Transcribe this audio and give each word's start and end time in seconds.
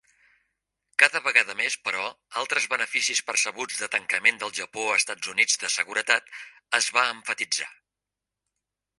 Cada 1.01 1.19
vegada 1.25 1.55
més, 1.57 1.73
però, 1.89 2.05
altres 2.43 2.65
beneficis 2.71 3.21
percebuts 3.27 3.81
de 3.83 3.89
tancament 3.95 4.39
del 4.43 4.53
Japó-Estats 4.59 5.29
Units 5.35 5.61
de 5.65 5.71
seguretat 5.75 6.33
es 6.79 6.89
va 6.97 7.05
emfatitzar. 7.11 7.69